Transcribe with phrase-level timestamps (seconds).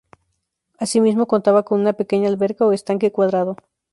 [0.79, 3.55] Así mismo contaba con una pequeña alberca o estanque cuadrado.